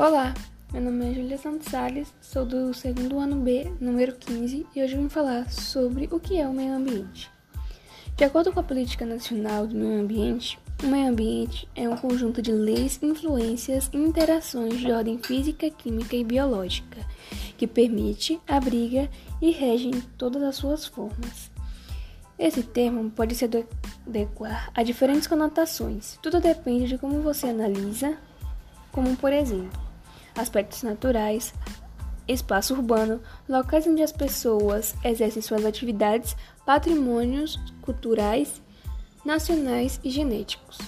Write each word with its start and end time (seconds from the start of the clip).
Olá, 0.00 0.32
meu 0.72 0.80
nome 0.80 1.10
é 1.10 1.12
Julia 1.12 1.36
Santos 1.36 1.66
Salles, 1.66 2.14
sou 2.20 2.46
do 2.46 2.72
segundo 2.72 3.18
ano 3.18 3.34
B, 3.34 3.68
número 3.80 4.14
15, 4.14 4.64
e 4.72 4.80
hoje 4.80 4.96
vim 4.96 5.08
falar 5.08 5.50
sobre 5.50 6.08
o 6.12 6.20
que 6.20 6.38
é 6.38 6.46
o 6.46 6.52
meio 6.52 6.72
ambiente. 6.72 7.28
De 8.16 8.22
acordo 8.22 8.52
com 8.52 8.60
a 8.60 8.62
Política 8.62 9.04
Nacional 9.04 9.66
do 9.66 9.74
Meio 9.74 10.00
Ambiente, 10.00 10.56
o 10.84 10.86
meio 10.86 11.08
ambiente 11.08 11.68
é 11.74 11.88
um 11.88 11.96
conjunto 11.96 12.40
de 12.40 12.52
leis, 12.52 13.00
influências 13.02 13.90
e 13.92 13.96
interações 13.96 14.78
de 14.78 14.92
ordem 14.92 15.18
física, 15.18 15.68
química 15.68 16.14
e 16.14 16.22
biológica 16.22 17.04
que 17.56 17.66
permite, 17.66 18.40
abriga 18.46 19.10
e 19.42 19.50
rege 19.50 19.88
em 19.88 20.00
todas 20.16 20.44
as 20.44 20.54
suas 20.54 20.86
formas. 20.86 21.50
Esse 22.38 22.62
termo 22.62 23.10
pode 23.10 23.34
se 23.34 23.44
adequar 24.06 24.70
a 24.76 24.84
diferentes 24.84 25.26
conotações, 25.26 26.20
tudo 26.22 26.40
depende 26.40 26.86
de 26.86 26.98
como 26.98 27.20
você 27.20 27.48
analisa, 27.48 28.16
como 28.92 29.16
por 29.16 29.32
exemplo, 29.32 29.87
aspectos 30.38 30.82
naturais, 30.82 31.52
espaço 32.26 32.74
urbano, 32.74 33.20
locais 33.48 33.86
onde 33.86 34.02
as 34.02 34.12
pessoas 34.12 34.94
exercem 35.04 35.42
suas 35.42 35.64
atividades, 35.64 36.36
patrimônios 36.64 37.58
culturais, 37.80 38.60
nacionais 39.24 40.00
e 40.04 40.10
genéticos. 40.10 40.78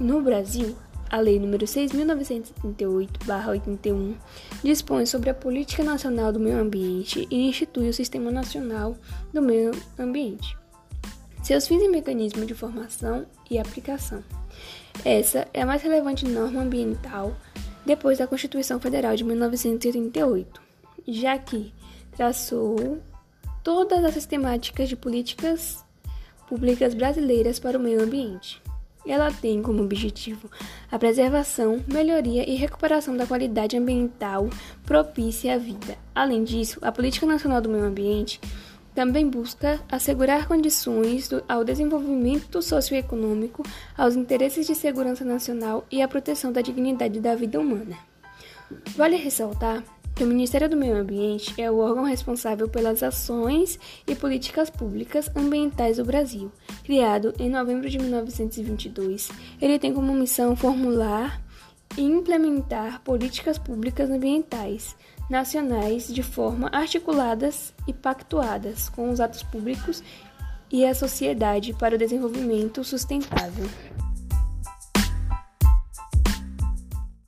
No 0.00 0.22
Brasil, 0.22 0.76
a 1.10 1.18
Lei 1.18 1.40
nº 1.40 1.64
6.938-81 1.64 4.14
dispõe 4.62 5.06
sobre 5.06 5.30
a 5.30 5.34
Política 5.34 5.82
Nacional 5.82 6.30
do 6.32 6.40
Meio 6.40 6.60
Ambiente 6.60 7.26
e 7.30 7.48
institui 7.48 7.88
o 7.88 7.94
Sistema 7.94 8.30
Nacional 8.30 8.94
do 9.32 9.42
Meio 9.42 9.72
Ambiente. 9.98 10.56
Seus 11.42 11.66
fins 11.66 11.82
e 11.82 11.88
mecanismos 11.88 12.46
de 12.46 12.54
formação 12.54 13.26
e 13.50 13.58
aplicação. 13.58 14.22
Essa 15.04 15.48
é 15.54 15.62
a 15.62 15.66
mais 15.66 15.82
relevante 15.82 16.26
norma 16.26 16.60
ambiental 16.60 17.34
depois 17.88 18.18
da 18.18 18.26
Constituição 18.26 18.78
Federal 18.78 19.16
de 19.16 19.24
1988, 19.24 20.60
já 21.08 21.38
que 21.38 21.72
traçou 22.14 22.98
todas 23.64 24.04
as 24.04 24.12
sistemáticas 24.12 24.90
de 24.90 24.94
políticas 24.94 25.82
públicas 26.46 26.92
brasileiras 26.92 27.58
para 27.58 27.78
o 27.78 27.80
meio 27.80 28.02
ambiente. 28.02 28.60
Ela 29.06 29.32
tem 29.32 29.62
como 29.62 29.82
objetivo 29.82 30.50
a 30.92 30.98
preservação, 30.98 31.82
melhoria 31.90 32.46
e 32.46 32.56
recuperação 32.56 33.16
da 33.16 33.26
qualidade 33.26 33.74
ambiental 33.74 34.50
propícia 34.84 35.54
à 35.54 35.58
vida. 35.58 35.96
Além 36.14 36.44
disso, 36.44 36.78
a 36.82 36.92
Política 36.92 37.24
Nacional 37.24 37.62
do 37.62 37.70
Meio 37.70 37.86
Ambiente 37.86 38.38
também 38.98 39.30
busca 39.30 39.80
assegurar 39.88 40.48
condições 40.48 41.30
ao 41.48 41.62
desenvolvimento 41.62 42.60
socioeconômico, 42.60 43.62
aos 43.96 44.16
interesses 44.16 44.66
de 44.66 44.74
segurança 44.74 45.24
nacional 45.24 45.86
e 45.88 46.02
à 46.02 46.08
proteção 46.08 46.50
da 46.50 46.60
dignidade 46.60 47.20
da 47.20 47.36
vida 47.36 47.60
humana. 47.60 47.96
Vale 48.96 49.14
ressaltar 49.14 49.84
que 50.16 50.24
o 50.24 50.26
Ministério 50.26 50.68
do 50.68 50.76
Meio 50.76 50.96
Ambiente 50.96 51.54
é 51.56 51.70
o 51.70 51.78
órgão 51.78 52.02
responsável 52.02 52.68
pelas 52.68 53.04
ações 53.04 53.78
e 54.04 54.16
políticas 54.16 54.68
públicas 54.68 55.30
ambientais 55.36 55.98
do 55.98 56.04
Brasil. 56.04 56.50
Criado 56.82 57.32
em 57.38 57.48
novembro 57.48 57.88
de 57.88 58.00
1922, 58.00 59.30
ele 59.62 59.78
tem 59.78 59.94
como 59.94 60.12
missão 60.12 60.56
formular 60.56 61.40
e 61.98 62.02
implementar 62.02 63.00
políticas 63.00 63.58
públicas 63.58 64.08
ambientais 64.08 64.94
nacionais 65.28 66.06
de 66.06 66.22
forma 66.22 66.70
articuladas 66.72 67.74
e 67.88 67.92
pactuadas 67.92 68.88
com 68.88 69.10
os 69.10 69.20
atos 69.20 69.42
públicos 69.42 70.02
e 70.70 70.86
a 70.86 70.94
sociedade 70.94 71.74
para 71.74 71.96
o 71.96 71.98
desenvolvimento 71.98 72.84
sustentável. 72.84 73.68